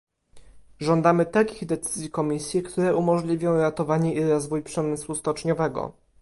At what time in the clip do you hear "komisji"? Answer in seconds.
2.11-2.63